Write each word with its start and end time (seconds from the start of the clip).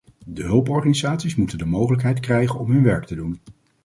De 0.25 0.43
hulporganisaties 0.43 1.35
moeten 1.35 1.57
de 1.57 1.65
mogelijkheid 1.65 2.19
krijgen 2.19 2.59
om 2.59 2.71
hun 2.71 2.83
werk 2.83 3.05
te 3.05 3.15
doen. 3.15 3.39